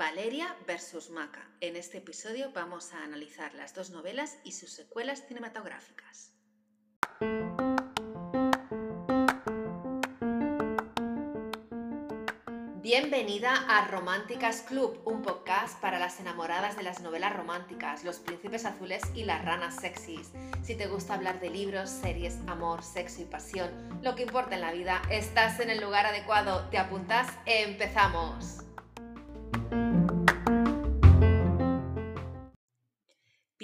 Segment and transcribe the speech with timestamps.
[0.00, 1.46] Valeria versus Maca.
[1.60, 6.32] En este episodio vamos a analizar las dos novelas y sus secuelas cinematográficas.
[12.80, 18.64] Bienvenida a Románticas Club, un podcast para las enamoradas de las novelas románticas, los príncipes
[18.64, 20.32] azules y las ranas sexys.
[20.62, 24.62] Si te gusta hablar de libros, series, amor, sexo y pasión, lo que importa en
[24.62, 26.70] la vida, estás en el lugar adecuado.
[26.70, 27.28] ¿Te apuntas?
[27.44, 28.69] ¡Empezamos!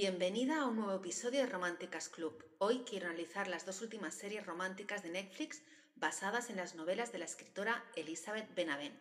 [0.09, 2.45] Bienvenida a un nuevo episodio de Románticas Club.
[2.59, 5.62] Hoy quiero analizar las dos últimas series románticas de Netflix
[5.97, 8.95] basadas en las novelas de la escritora Elizabeth Benavent.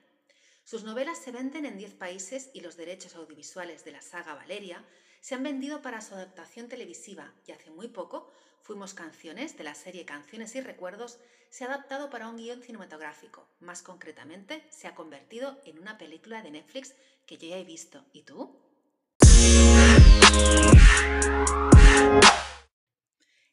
[0.63, 4.83] Sus novelas se venden en 10 países y los derechos audiovisuales de la saga Valeria
[5.21, 8.31] se han vendido para su adaptación televisiva y hace muy poco
[8.63, 11.19] Fuimos Canciones de la serie Canciones y Recuerdos
[11.51, 13.47] se ha adaptado para un guion cinematográfico.
[13.59, 16.95] Más concretamente, se ha convertido en una película de Netflix
[17.27, 18.03] que yo ya he visto.
[18.11, 18.59] ¿Y tú?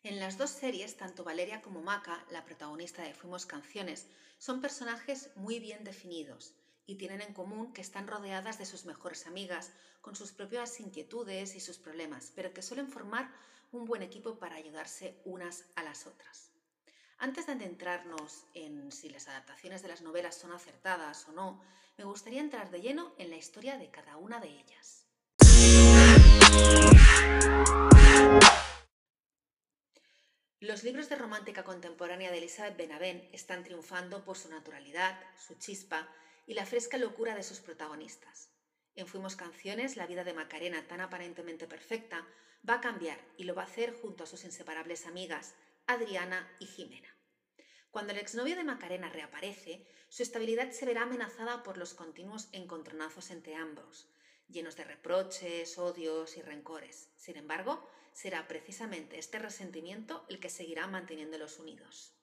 [0.03, 4.07] En las dos series, tanto Valeria como Maca, la protagonista de Fuimos Canciones,
[4.39, 6.55] son personajes muy bien definidos
[6.87, 11.55] y tienen en común que están rodeadas de sus mejores amigas, con sus propias inquietudes
[11.55, 13.31] y sus problemas, pero que suelen formar
[13.71, 16.51] un buen equipo para ayudarse unas a las otras.
[17.19, 21.63] Antes de adentrarnos en si las adaptaciones de las novelas son acertadas o no,
[21.97, 25.02] me gustaría entrar de lleno en la historia de cada una de ellas.
[30.61, 36.09] Los libros de romántica contemporánea de Elizabeth Benavent están triunfando por su naturalidad, su chispa
[36.47, 38.49] y la fresca locura de sus protagonistas.
[38.95, 42.27] En Fuimos Canciones, la vida de Macarena, tan aparentemente perfecta,
[42.69, 45.55] va a cambiar y lo va a hacer junto a sus inseparables amigas,
[45.87, 47.09] Adriana y Jimena.
[47.91, 53.31] Cuando el exnovio de Macarena reaparece, su estabilidad se verá amenazada por los continuos encontronazos
[53.31, 54.09] entre ambos,
[54.53, 57.11] llenos de reproches, odios y rencores.
[57.17, 62.15] Sin embargo, será precisamente este resentimiento el que seguirá manteniéndolos unidos.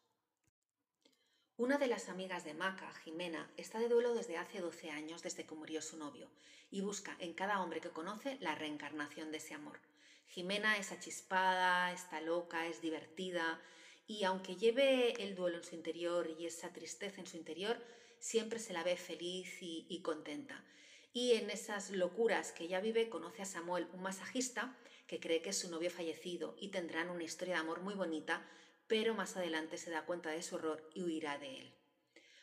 [1.57, 5.45] Una de las amigas de Maca, Jimena, está de duelo desde hace 12 años desde
[5.45, 6.29] que murió su novio
[6.72, 9.79] y busca en cada hombre que conoce la reencarnación de ese amor.
[10.28, 13.59] Jimena es achispada, está loca, es divertida
[14.07, 17.78] y aunque lleve el duelo en su interior y esa tristeza en su interior,
[18.19, 20.63] siempre se la ve feliz y, y contenta.
[21.12, 24.75] Y en esas locuras que ella vive conoce a Samuel, un masajista,
[25.08, 28.46] que cree que es su novio fallecido y tendrán una historia de amor muy bonita,
[28.88, 31.74] pero más adelante se da cuenta de su error y huirá de él.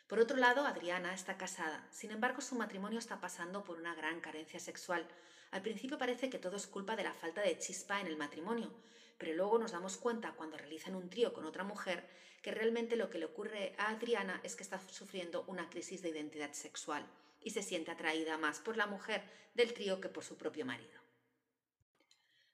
[0.07, 4.19] Por otro lado, Adriana está casada, sin embargo su matrimonio está pasando por una gran
[4.19, 5.07] carencia sexual.
[5.51, 8.73] Al principio parece que todo es culpa de la falta de chispa en el matrimonio,
[9.17, 12.05] pero luego nos damos cuenta cuando realizan un trío con otra mujer
[12.41, 16.09] que realmente lo que le ocurre a Adriana es que está sufriendo una crisis de
[16.09, 17.05] identidad sexual
[17.41, 20.99] y se siente atraída más por la mujer del trío que por su propio marido.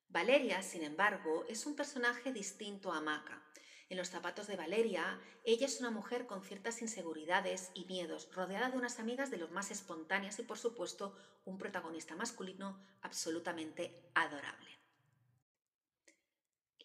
[0.10, 3.42] Valeria, sin embargo, es un personaje distinto a Maca.
[3.90, 8.70] En los zapatos de Valeria, ella es una mujer con ciertas inseguridades y miedos, rodeada
[8.70, 14.70] de unas amigas de los más espontáneas y, por supuesto, un protagonista masculino absolutamente adorable.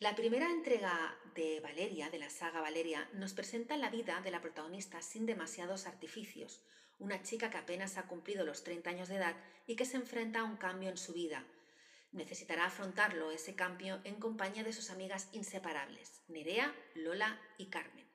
[0.00, 4.40] La primera entrega de Valeria, de la saga Valeria, nos presenta la vida de la
[4.40, 6.62] protagonista sin demasiados artificios,
[6.98, 9.36] una chica que apenas ha cumplido los 30 años de edad
[9.66, 11.44] y que se enfrenta a un cambio en su vida.
[12.12, 18.08] Necesitará afrontarlo ese cambio en compañía de sus amigas inseparables, Nerea, Lola y Carmen.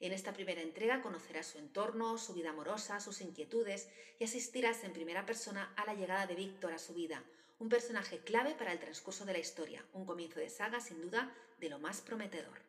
[0.00, 4.92] En esta primera entrega conocerás su entorno, su vida amorosa, sus inquietudes y asistirás en
[4.92, 7.22] primera persona a la llegada de Víctor a su vida,
[7.58, 11.34] un personaje clave para el transcurso de la historia, un comienzo de saga sin duda
[11.58, 12.60] de lo más prometedor.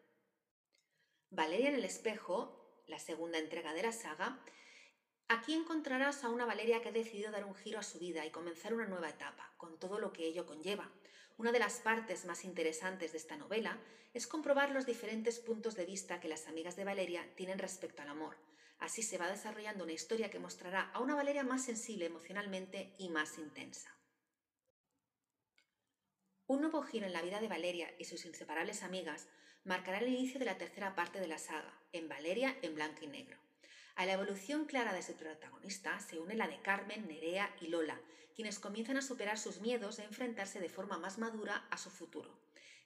[1.29, 4.39] Valeria en el espejo, la segunda entrega de la saga,
[5.27, 8.29] Aquí encontrarás a una Valeria que ha decidido dar un giro a su vida y
[8.29, 10.91] comenzar una nueva etapa, con todo lo que ello conlleva.
[11.37, 13.79] Una de las partes más interesantes de esta novela
[14.13, 18.09] es comprobar los diferentes puntos de vista que las amigas de Valeria tienen respecto al
[18.09, 18.37] amor.
[18.77, 23.09] Así se va desarrollando una historia que mostrará a una Valeria más sensible emocionalmente y
[23.09, 23.97] más intensa.
[26.45, 29.27] Un nuevo giro en la vida de Valeria y sus inseparables amigas
[29.63, 33.07] marcará el inicio de la tercera parte de la saga, en Valeria en blanco y
[33.07, 33.44] negro.
[33.95, 37.99] A la evolución clara de su protagonista se une la de Carmen, Nerea y Lola,
[38.35, 42.29] quienes comienzan a superar sus miedos e enfrentarse de forma más madura a su futuro.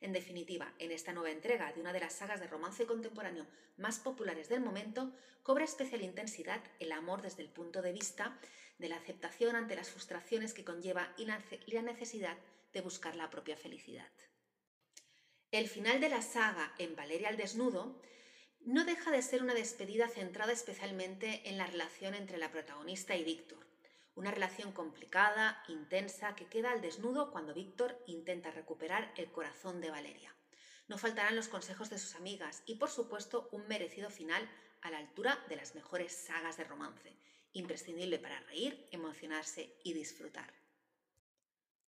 [0.02, 3.48] En definitiva, en esta nueva entrega de una de las sagas de romance contemporáneo
[3.78, 5.12] más populares del momento,
[5.42, 8.40] cobra especial intensidad el amor desde el punto de vista
[8.78, 12.38] de la aceptación ante las frustraciones que conlleva y la necesidad
[12.72, 14.12] de buscar la propia felicidad.
[15.52, 18.00] El final de la saga en Valeria al desnudo
[18.70, 23.24] no deja de ser una despedida centrada especialmente en la relación entre la protagonista y
[23.24, 23.58] Víctor,
[24.14, 29.90] Una relación complicada, intensa, que queda al desnudo cuando Víctor intenta recuperar el corazón de
[29.90, 30.36] Valeria.
[30.88, 34.48] No faltarán los consejos de sus amigas y, por supuesto, un merecido final
[34.82, 37.16] a la altura de las mejores sagas de romance,
[37.54, 40.54] imprescindible para reír, emocionarse y disfrutar.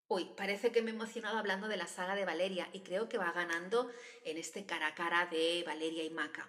[0.07, 3.19] Uy, parece que me he emocionado hablando de la saga de Valeria y creo que
[3.19, 3.91] va ganando
[4.25, 6.49] en este cara a cara de Valeria y Maca.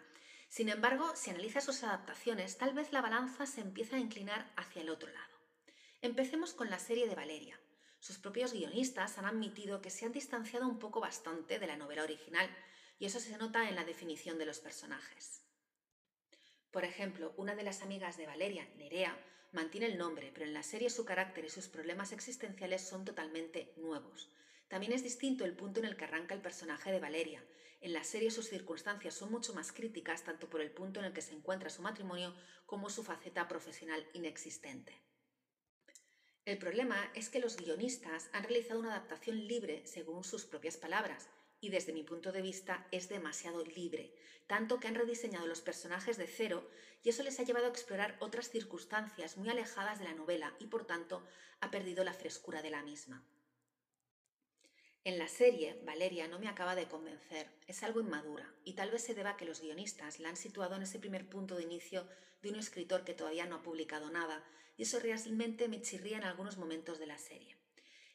[0.51, 4.81] Sin embargo, si analiza sus adaptaciones, tal vez la balanza se empieza a inclinar hacia
[4.81, 5.37] el otro lado.
[6.01, 7.57] Empecemos con la serie de Valeria.
[8.01, 12.03] Sus propios guionistas han admitido que se han distanciado un poco bastante de la novela
[12.03, 12.49] original,
[12.99, 15.41] y eso se nota en la definición de los personajes.
[16.69, 19.17] Por ejemplo, una de las amigas de Valeria, Nerea,
[19.53, 23.73] mantiene el nombre, pero en la serie su carácter y sus problemas existenciales son totalmente
[23.77, 24.29] nuevos.
[24.67, 27.41] También es distinto el punto en el que arranca el personaje de Valeria.
[27.81, 31.13] En la serie sus circunstancias son mucho más críticas tanto por el punto en el
[31.13, 32.35] que se encuentra su matrimonio
[32.67, 35.01] como su faceta profesional inexistente.
[36.45, 41.29] El problema es que los guionistas han realizado una adaptación libre según sus propias palabras,
[41.59, 44.15] y desde mi punto de vista es demasiado libre,
[44.47, 46.67] tanto que han rediseñado los personajes de cero
[47.03, 50.67] y eso les ha llevado a explorar otras circunstancias muy alejadas de la novela y
[50.67, 51.23] por tanto
[51.61, 53.23] ha perdido la frescura de la misma.
[55.03, 59.01] En la serie, Valeria no me acaba de convencer, es algo inmadura y tal vez
[59.01, 62.07] se deba a que los guionistas la han situado en ese primer punto de inicio
[62.43, 64.45] de un escritor que todavía no ha publicado nada
[64.77, 67.57] y eso realmente me chirría en algunos momentos de la serie.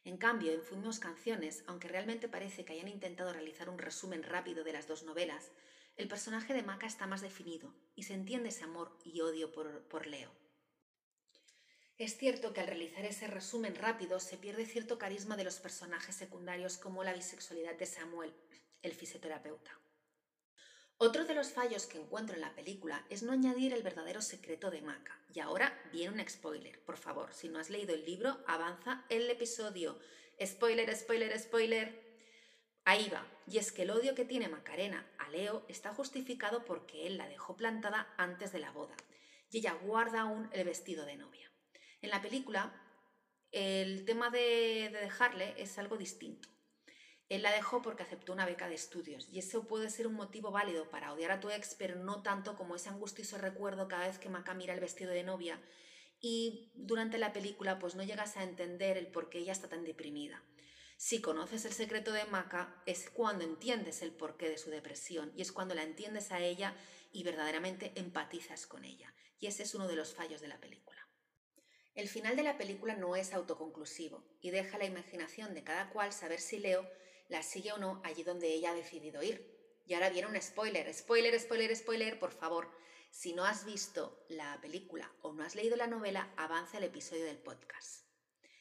[0.05, 4.63] En cambio, en Fuimos Canciones, aunque realmente parece que hayan intentado realizar un resumen rápido
[4.63, 5.51] de las dos novelas,
[5.97, 9.89] el personaje de Maca está más definido y se entiende ese amor y odio por,
[9.89, 10.46] por Leo.
[11.99, 16.15] Es cierto que al realizar ese resumen rápido se pierde cierto carisma de los personajes
[16.15, 18.35] secundarios como la bisexualidad de Samuel,
[18.83, 19.71] el fisioterapeuta.
[20.99, 24.71] Otro de los fallos que encuentro en la película es no añadir el verdadero secreto
[24.71, 25.19] de Maca.
[25.33, 26.79] Y ahora viene un spoiler.
[26.85, 29.99] Por favor, si no has leído el libro, avanza el episodio.
[30.45, 32.03] Spoiler, spoiler, spoiler.
[32.85, 33.27] Ahí va.
[33.47, 37.27] Y es que el odio que tiene Macarena a Leo está justificado porque él la
[37.27, 38.97] dejó plantada antes de la boda.
[39.51, 41.51] Y ella guarda aún el vestido de novia.
[42.07, 42.73] En la película,
[43.51, 46.49] el tema de, de dejarle es algo distinto.
[47.29, 50.53] Él la dejó porque aceptó una beca de estudios y eso puede ser un motivo
[50.53, 54.21] válido para odiar a tu ex, pero no tanto como ese angustioso recuerdo cada vez
[54.21, 55.61] que Maca mira el vestido de novia
[56.21, 59.83] y durante la película pues no llegas a entender el por qué ella está tan
[59.83, 60.45] deprimida.
[60.97, 65.43] Si conoces el secreto de Maca es cuando entiendes el porqué de su depresión y
[65.43, 66.73] es cuando la entiendes a ella
[67.11, 69.13] y verdaderamente empatizas con ella.
[69.41, 71.06] Y ese es uno de los fallos de la película.
[71.97, 76.13] El final de la película no es autoconclusivo y deja la imaginación de cada cual
[76.13, 76.87] saber si Leo
[77.31, 79.81] la sigue o no allí donde ella ha decidido ir.
[79.87, 82.71] Y ahora viene un spoiler, spoiler, spoiler, spoiler, por favor.
[83.11, 87.25] Si no has visto la película o no has leído la novela, avanza el episodio
[87.25, 88.05] del podcast.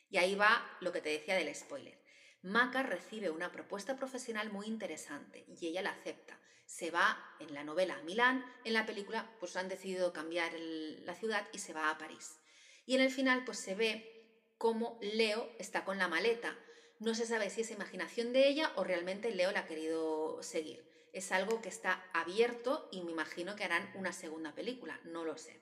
[0.09, 2.01] Y ahí va lo que te decía del spoiler.
[2.41, 6.39] Maca recibe una propuesta profesional muy interesante y ella la acepta.
[6.65, 11.15] Se va en la novela a Milán, en la película pues han decidido cambiar la
[11.15, 12.39] ciudad y se va a París.
[12.85, 16.55] Y en el final pues se ve cómo Leo está con la maleta
[16.99, 20.85] no se sabe si es imaginación de ella o realmente Leo la ha querido seguir.
[21.11, 25.37] Es algo que está abierto y me imagino que harán una segunda película, no lo
[25.37, 25.59] sé.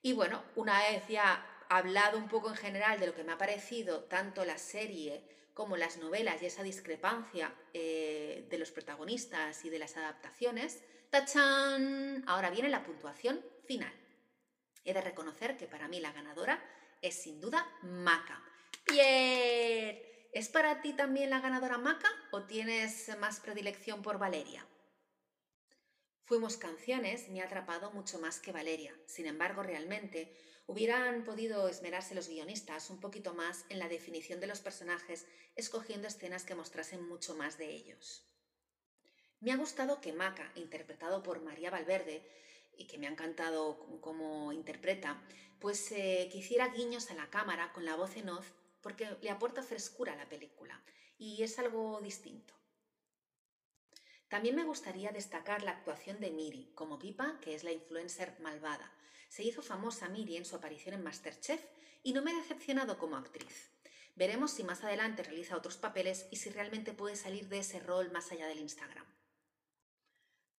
[0.00, 3.38] Y bueno, una vez ya hablado un poco en general de lo que me ha
[3.38, 5.22] parecido tanto la serie
[5.54, 12.22] como las novelas y esa discrepancia eh, de los protagonistas y de las adaptaciones, ¡tachán!
[12.28, 13.92] Ahora viene la puntuación final.
[14.88, 16.58] He de reconocer que para mí la ganadora
[17.02, 18.42] es sin duda Maca.
[18.90, 20.00] ¡Bien!
[20.32, 24.66] ¿Es para ti también la ganadora Maca o tienes más predilección por Valeria?
[26.24, 28.98] Fuimos canciones me ha atrapado mucho más que Valeria.
[29.04, 30.34] Sin embargo, realmente
[30.66, 36.08] hubieran podido esmerarse los guionistas un poquito más en la definición de los personajes, escogiendo
[36.08, 38.24] escenas que mostrasen mucho más de ellos.
[39.40, 42.26] Me ha gustado que Maca, interpretado por María Valverde,
[42.78, 45.20] y que me ha encantado como interpreta,
[45.58, 49.30] pues eh, que hiciera guiños a la cámara con la voz en off porque le
[49.30, 50.80] aporta frescura a la película
[51.18, 52.54] y es algo distinto.
[54.28, 58.92] También me gustaría destacar la actuación de Miri como Pipa, que es la influencer malvada.
[59.28, 61.64] Se hizo famosa Miri en su aparición en Masterchef
[62.02, 63.70] y no me ha decepcionado como actriz.
[64.16, 68.10] Veremos si más adelante realiza otros papeles y si realmente puede salir de ese rol
[68.10, 69.06] más allá del Instagram.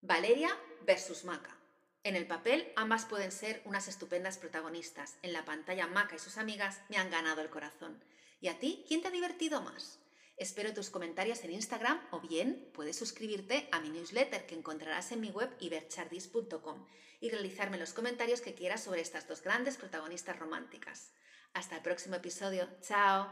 [0.02, 0.50] Valeria
[0.86, 1.59] versus Maca.
[2.04, 5.18] En el papel, ambas pueden ser unas estupendas protagonistas.
[5.22, 8.04] En la pantalla, Maca y sus amigas me han ganado el corazón.
[8.40, 8.86] ¿Y a ti?
[8.88, 10.00] ¿Quién te ha divertido más?
[10.38, 15.20] Espero tus comentarios en Instagram o bien puedes suscribirte a mi newsletter que encontrarás en
[15.20, 16.88] mi web iberchardis.com
[17.20, 21.12] y realizarme los comentarios que quieras sobre estas dos grandes protagonistas románticas.
[21.54, 22.70] Hasta el próximo episodio.
[22.82, 23.28] Chao.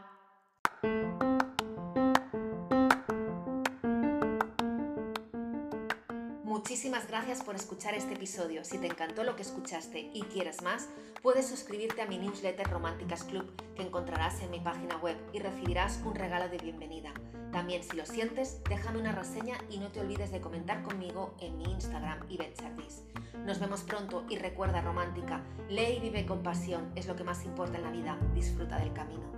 [6.68, 8.62] Muchísimas gracias por escuchar este episodio.
[8.62, 10.90] Si te encantó lo que escuchaste y quieres más,
[11.22, 15.98] puedes suscribirte a mi newsletter Románticas Club que encontrarás en mi página web y recibirás
[16.04, 17.14] un regalo de bienvenida.
[17.52, 21.56] También si lo sientes, déjame una reseña y no te olvides de comentar conmigo en
[21.56, 22.38] mi Instagram y
[23.46, 27.46] Nos vemos pronto y recuerda romántica, lee y vive con pasión, es lo que más
[27.46, 29.37] importa en la vida, disfruta del camino.